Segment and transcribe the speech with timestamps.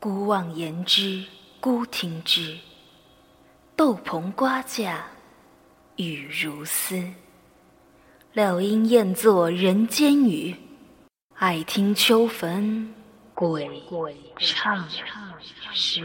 [0.00, 1.22] 孤望言之，
[1.60, 2.56] 孤听之。
[3.76, 5.04] 豆棚瓜架
[5.96, 7.04] 雨如丝，
[8.32, 10.56] 料应厌作人间雨。
[11.34, 12.94] 爱听秋坟
[13.34, 13.68] 鬼
[14.38, 14.88] 唱
[15.74, 16.00] 诗。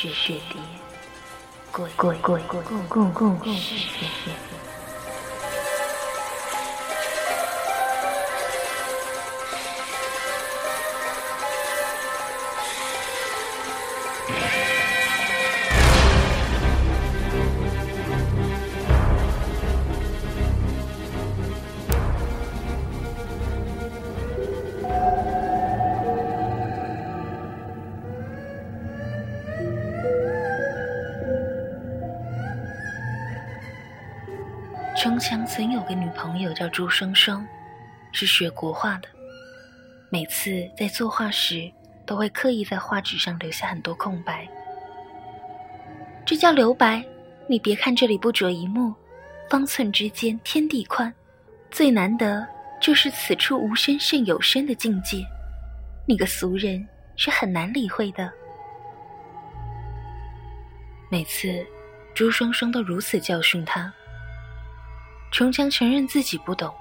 [0.00, 0.58] 是雪蝶，
[1.70, 2.40] 鬼鬼鬼
[2.88, 3.76] 共共共雪。
[35.02, 37.42] 城墙曾有个女朋友叫朱双双，
[38.12, 39.08] 是学国画的。
[40.10, 41.72] 每次在作画时，
[42.04, 44.46] 都会刻意在画纸上留下很多空白。
[46.26, 47.02] 这叫留白。
[47.48, 48.92] 你别看这里不着一目，
[49.48, 51.10] 方寸之间天地宽。
[51.70, 52.46] 最难得
[52.78, 55.24] 就是此处无声胜有声的境界，
[56.06, 58.30] 你个俗人是很难理会的。
[61.10, 61.66] 每次，
[62.14, 63.90] 朱双双都如此教训他。
[65.30, 66.74] 琼强承认自己不懂，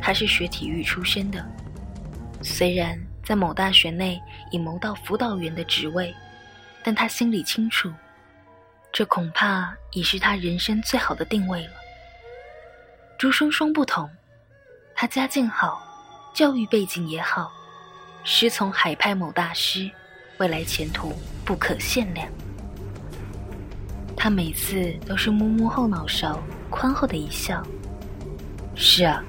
[0.00, 1.44] 他是学体育出身的，
[2.42, 6.14] 虽然在某大学内已谋到辅导员的职位，
[6.82, 7.90] 但他心里清楚，
[8.92, 11.72] 这恐怕已是他人生最好的定位了。
[13.16, 14.10] 朱双双不同，
[14.94, 15.80] 他家境好，
[16.34, 17.50] 教育背景也好，
[18.24, 19.88] 师从海派某大师，
[20.38, 21.12] 未来前途
[21.44, 22.28] 不可限量。
[24.16, 26.42] 他每次都是摸摸后脑勺。
[26.70, 27.62] 宽厚的一笑。
[28.74, 29.22] 是啊，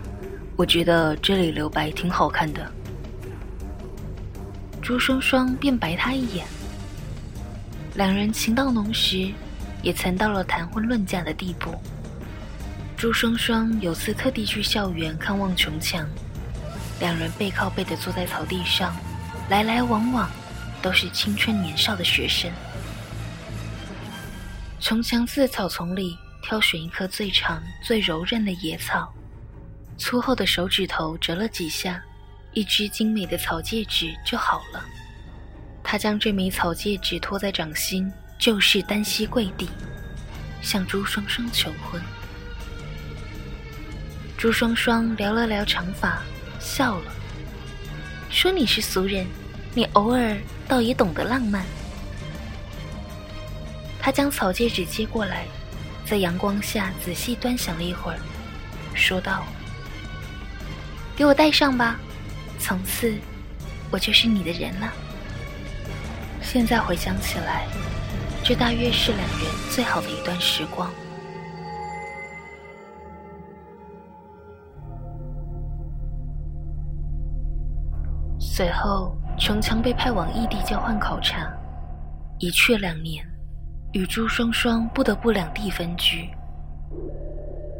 [0.56, 2.72] 我觉得这里留白挺好看的。
[4.82, 6.46] 朱双双便白他一眼。
[7.96, 9.32] 两人情到浓时，
[9.82, 11.74] 也曾到了谈婚论嫁的地步。
[12.96, 16.08] 朱双双有次特地去校园看望琼强，
[17.00, 18.96] 两人背靠背的坐在草地上，
[19.50, 20.30] 来来往往
[20.82, 22.52] 都是青春年少的学生。
[24.80, 26.18] 琼强自草丛里。
[26.50, 29.14] 挑选一棵最长、最柔韧的野草，
[30.00, 32.04] 粗厚的手指头折了几下，
[32.54, 34.84] 一只精美的草戒指就好了。
[35.84, 39.70] 他将这枚草戒指托在掌心，就势单膝跪地，
[40.60, 42.02] 向朱双双求婚。
[44.36, 46.20] 朱双双撩了撩长发，
[46.60, 47.12] 笑了，
[48.32, 49.28] 说：“你是俗人，
[49.76, 50.36] 你偶尔
[50.68, 51.64] 倒也懂得浪漫。”
[54.02, 55.46] 他将草戒指接过来。
[56.10, 58.18] 在阳光下仔细端详了一会儿，
[58.96, 59.44] 说道
[61.16, 62.00] ：“给我戴上吧，
[62.58, 63.14] 从此
[63.92, 64.92] 我就是你的人了。”
[66.42, 67.68] 现在回想起来，
[68.44, 70.90] 这大约是两人最好的一段时光。
[78.40, 81.54] 随后，琼强被派往异地交换考察，
[82.40, 83.24] 一去两年。
[83.92, 86.30] 与朱双双不得不两地分居。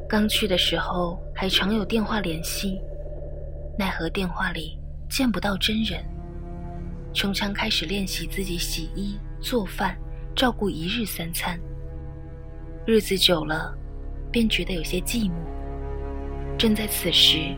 [0.08, 2.80] 刚去的时候还常有电话联系，
[3.78, 6.04] 奈何电话里见不到真人。
[7.14, 9.96] 琼强开始练习自己洗衣、做饭、
[10.36, 11.60] 照顾一日三餐。
[12.88, 13.76] 日子久了，
[14.32, 15.34] 便觉得有些寂寞。
[16.58, 17.56] 正在此时，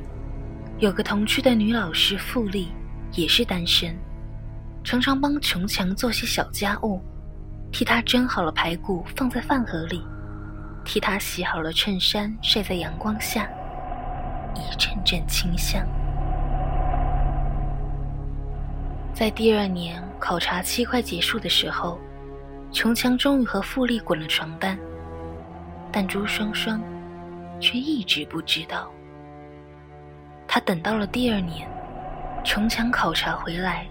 [0.79, 2.67] 有个同区的女老师傅丽
[3.13, 3.95] 也是单身，
[4.83, 7.01] 常常帮琼强做些小家务。
[7.71, 10.01] 替他蒸好了排骨，放在饭盒里；
[10.83, 13.47] 替他洗好了衬衫，晒在阳光下，
[14.55, 15.81] 一阵阵清香。
[19.13, 21.99] 在第二年考察期快结束的时候，
[22.71, 24.77] 琼强终于和富丽滚了床单，
[25.91, 26.81] 但朱双双
[27.59, 28.91] 却一直不知道。
[30.47, 31.69] 他等到了第二年，
[32.43, 33.85] 琼强考察回来，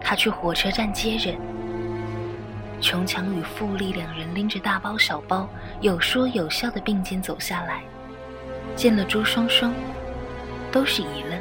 [0.00, 1.38] 他去火车站接人。
[2.80, 5.48] 琼强与富丽两人拎着大包小包，
[5.80, 7.82] 有说有笑的并肩走下来，
[8.76, 9.72] 见了朱双双，
[10.70, 11.38] 都是一愣。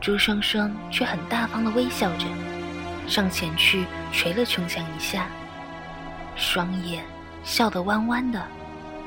[0.00, 2.26] 朱双双却很大方的微笑着，
[3.06, 5.26] 上前去捶了琼强一下，
[6.36, 7.04] 双眼
[7.44, 8.42] 笑得弯弯的，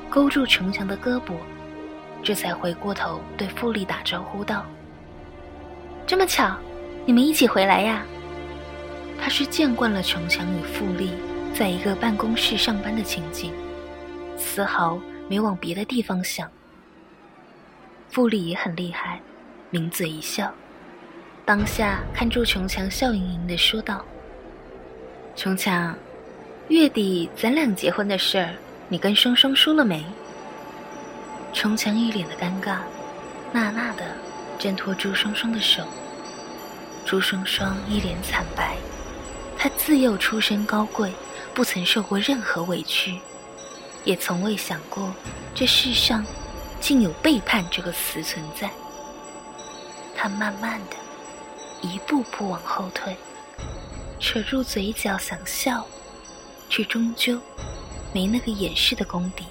[0.10, 1.34] 勾住琼强的胳膊，
[2.22, 4.66] 这才回过头对富丽打招呼道
[6.06, 6.56] ：“这么巧，
[7.06, 8.04] 你们一起回来呀？”
[9.22, 11.12] 他是见惯了琼强与富丽
[11.54, 13.52] 在一个办公室上班的情景，
[14.38, 16.50] 丝毫没往别的地方想。
[18.10, 19.20] 富丽也很厉害，
[19.72, 20.52] 抿嘴一笑，
[21.46, 24.04] 当下看住琼强，笑盈盈的说道
[25.36, 25.96] ：“琼强，
[26.70, 28.50] 月底咱俩结婚的事儿，
[28.88, 30.04] 你跟双双说了没？”
[31.54, 32.78] 琼强一脸的尴尬，
[33.52, 34.04] 纳纳的
[34.58, 35.84] 挣脱朱双双的手。
[37.06, 38.76] 朱双双一脸惨白。
[39.62, 41.12] 他自幼出身高贵，
[41.54, 43.20] 不曾受过任何委屈，
[44.06, 45.14] 也从未想过
[45.54, 46.26] 这世上
[46.80, 48.72] 竟有背叛这个词存在。
[50.16, 50.96] 他慢慢的，
[51.82, 53.18] 一步步往后退，
[54.18, 55.86] 扯住嘴角想笑，
[56.70, 57.38] 却终究
[58.14, 59.44] 没那个掩饰的功底，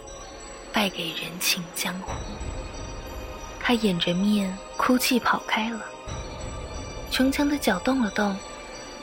[0.72, 2.12] 败给人情江湖。
[3.60, 5.84] 他掩着面哭泣跑开了。
[7.10, 8.34] 琼强的脚动了动。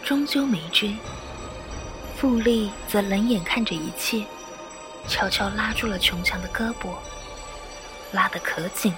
[0.05, 0.95] 终究没追，
[2.15, 4.23] 富丽则冷眼看着一切，
[5.07, 6.93] 悄悄拉住了琼强的胳膊，
[8.11, 8.93] 拉得可紧。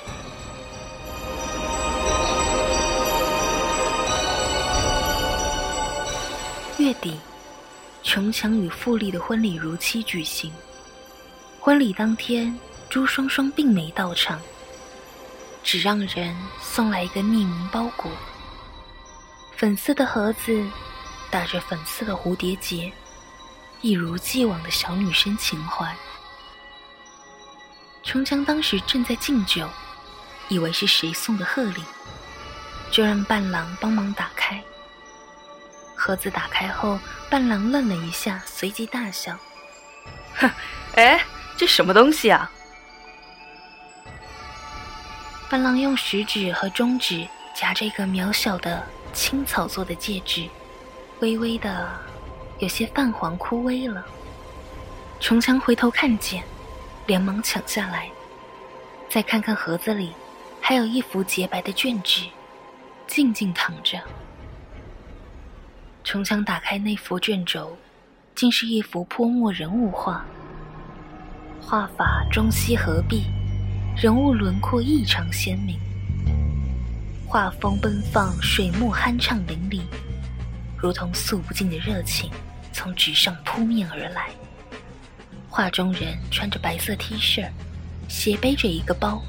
[6.78, 7.18] 月底，
[8.04, 10.52] 琼强与富丽的婚礼如期举行。
[11.62, 12.54] 婚礼当天，
[12.90, 14.42] 朱双双并没到场，
[15.64, 18.12] 只让人送来一个匿名包裹，
[19.56, 20.62] 粉色的盒子。
[21.30, 22.92] 打着粉色的蝴蝶结，
[23.82, 25.94] 一如既往的小女生情怀。
[28.04, 29.68] 琼强当时正在敬酒，
[30.48, 31.84] 以为是谁送的贺礼，
[32.90, 34.64] 就让伴郎帮忙打开。
[35.96, 36.98] 盒子打开后，
[37.30, 39.38] 伴郎愣了一下，随即大笑
[40.38, 40.50] ：“哼，
[40.96, 41.22] 哎，
[41.58, 42.50] 这什么东西啊？”
[45.50, 50.48] 伴郎用食指和中指夹着一个渺小的青草做的戒指。
[51.20, 51.90] 微微的，
[52.60, 54.06] 有些泛黄枯萎了。
[55.20, 56.44] 琼强回头看见，
[57.08, 58.08] 连忙抢下来。
[59.10, 60.12] 再看看盒子里，
[60.62, 62.28] 还有一幅洁白的卷纸，
[63.08, 64.00] 静静躺着。
[66.04, 67.76] 琼强打开那幅卷轴，
[68.36, 70.24] 竟是一幅泼墨人物画。
[71.60, 73.24] 画法中西合璧，
[73.96, 75.80] 人物轮廓异常鲜明，
[77.26, 79.82] 画风奔放，水墨酣畅淋漓。
[80.78, 82.30] 如同诉不尽的热情
[82.72, 84.30] 从纸上扑面而来。
[85.50, 87.50] 画中人穿着白色 T 恤，
[88.08, 89.24] 斜背着一个包，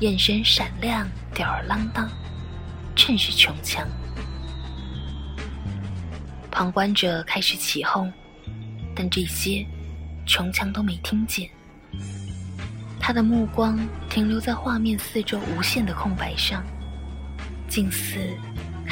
[0.00, 2.08] 眼神闪亮，吊儿郎当，
[2.94, 3.86] 正是穷强。
[6.50, 8.12] 旁观者开始起哄，
[8.94, 9.66] 但这些
[10.26, 11.50] 穷强都没听见。
[13.00, 13.76] 他的目光
[14.08, 16.62] 停留在画面四周无限的空白上，
[17.68, 18.38] 近似。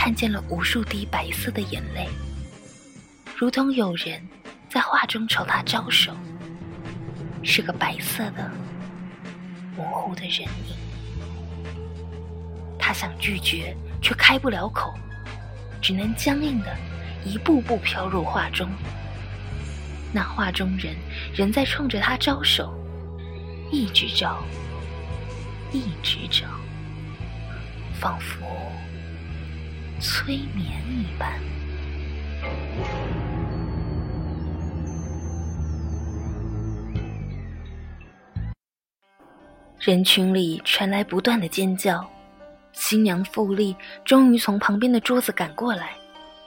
[0.02, 2.08] 看见了无数滴白色的眼泪，
[3.36, 4.18] 如同有人
[4.66, 6.16] 在画中朝他招手，
[7.42, 8.50] 是个白色的
[9.76, 10.74] 模糊的人影。
[12.78, 14.94] 他想拒绝，却开不了口，
[15.82, 16.74] 只能僵硬的
[17.22, 18.70] 一步步飘入画中。
[20.14, 20.96] 那画中人
[21.34, 22.72] 仍在冲着他招手，
[23.70, 24.42] 一直招，
[25.74, 26.46] 一直招，
[28.00, 28.46] 仿佛……
[30.00, 31.38] 催眠一般，
[39.78, 42.08] 人群里传来不断的尖叫。
[42.72, 45.90] 新娘富丽终于从旁边的桌子赶过来，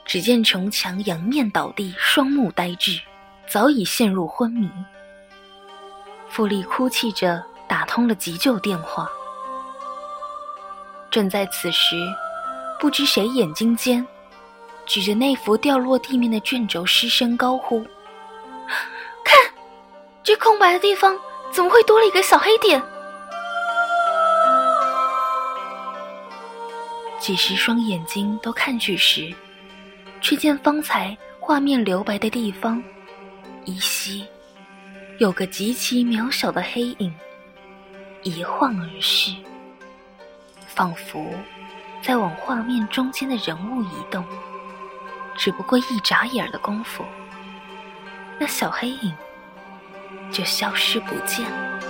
[0.04, 3.00] 只见琼强仰面倒地，双目呆滞，
[3.46, 4.68] 早已陷入昏迷。
[6.28, 9.08] 富丽哭泣着打通了急救电话。
[11.08, 11.96] 正在此时。
[12.84, 14.06] 不知谁眼睛尖，
[14.84, 17.82] 举着那幅掉落地面的卷轴，失声高呼
[19.24, 19.34] ：“看，
[20.22, 21.18] 这空白的地方
[21.50, 22.82] 怎么会多了一个小黑点？”
[27.18, 29.32] 几十双眼睛都看去时，
[30.20, 32.84] 却见方才画面留白的地方，
[33.64, 34.26] 依稀
[35.16, 37.10] 有个极其渺小的黑影
[38.24, 39.34] 一晃而逝，
[40.66, 41.24] 仿佛……
[42.04, 44.22] 在往画面中间的人物移动，
[45.38, 47.02] 只不过一眨眼的功夫，
[48.38, 49.14] 那小黑影
[50.30, 51.80] 就消失不见了。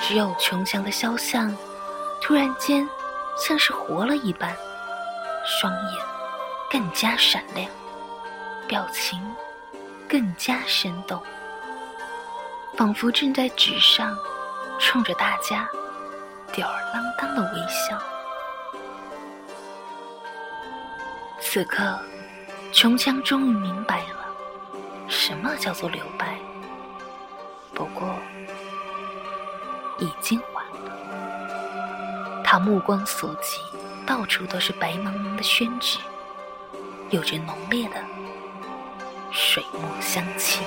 [0.00, 1.56] 只有琼强的肖像，
[2.20, 2.88] 突然间
[3.38, 4.52] 像是活了一般，
[5.46, 6.04] 双眼
[6.68, 7.70] 更加闪亮，
[8.66, 9.20] 表情
[10.08, 11.22] 更加生动，
[12.76, 14.18] 仿佛正在纸上
[14.80, 15.68] 冲着大家
[16.52, 17.98] 吊儿郎当的微笑。
[21.40, 21.98] 此刻，
[22.72, 24.26] 琼强终于明白了，
[25.08, 26.38] 什么叫做留白。
[27.74, 28.14] 不过，
[29.98, 32.42] 已经晚了。
[32.44, 33.58] 他目光所及，
[34.06, 35.98] 到处都是白茫茫的宣纸，
[37.10, 37.96] 有着浓烈的
[39.30, 40.62] 水墨香气。